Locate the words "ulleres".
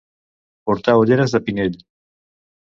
1.01-1.37